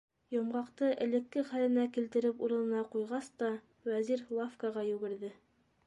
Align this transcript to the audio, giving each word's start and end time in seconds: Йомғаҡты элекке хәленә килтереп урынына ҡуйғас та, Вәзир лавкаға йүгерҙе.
Йомғаҡты 0.35 0.87
элекке 1.05 1.43
хәленә 1.49 1.85
килтереп 1.99 2.41
урынына 2.47 2.83
ҡуйғас 2.95 3.31
та, 3.43 3.53
Вәзир 3.93 4.29
лавкаға 4.41 4.89
йүгерҙе. 4.93 5.37